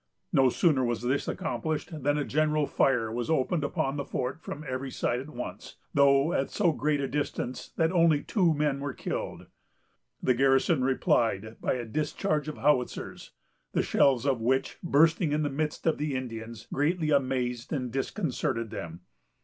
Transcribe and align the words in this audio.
No 0.33 0.49
sooner 0.49 0.83
was 0.83 1.03
this 1.03 1.27
accomplished 1.27 2.01
than 2.01 2.17
a 2.17 2.25
general 2.25 2.65
fire 2.65 3.11
was 3.11 3.29
opened 3.29 3.63
upon 3.63 3.97
the 3.97 4.03
fort 4.03 4.41
from 4.41 4.65
every 4.67 4.89
side 4.89 5.19
at 5.19 5.29
once, 5.29 5.75
though 5.93 6.33
at 6.33 6.49
so 6.49 6.71
great 6.71 6.99
a 6.99 7.07
distance 7.07 7.69
that 7.75 7.91
only 7.91 8.23
two 8.23 8.51
men 8.55 8.79
were 8.79 8.95
killed. 8.95 9.45
The 10.23 10.33
garrison 10.33 10.83
replied 10.83 11.57
by 11.61 11.73
a 11.73 11.85
discharge 11.85 12.47
of 12.47 12.57
howitzers, 12.57 13.33
the 13.73 13.83
shells 13.83 14.25
of 14.25 14.41
which, 14.41 14.79
bursting 14.81 15.33
in 15.33 15.43
the 15.43 15.51
midst 15.51 15.85
of 15.85 15.99
the 15.99 16.15
Indians, 16.15 16.65
greatly 16.73 17.11
amazed 17.11 17.71
and 17.71 17.91
disconcerted 17.91 18.71
them. 18.71 19.01